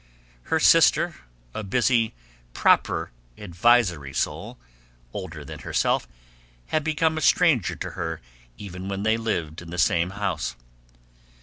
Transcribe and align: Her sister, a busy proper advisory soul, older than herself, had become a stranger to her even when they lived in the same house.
Her 0.49 0.59
sister, 0.59 1.13
a 1.53 1.61
busy 1.63 2.15
proper 2.55 3.11
advisory 3.37 4.15
soul, 4.15 4.57
older 5.13 5.45
than 5.45 5.59
herself, 5.59 6.07
had 6.69 6.83
become 6.83 7.19
a 7.19 7.21
stranger 7.21 7.75
to 7.75 7.91
her 7.91 8.19
even 8.57 8.89
when 8.89 9.03
they 9.03 9.15
lived 9.17 9.61
in 9.61 9.69
the 9.69 9.77
same 9.77 10.09
house. 10.17 10.55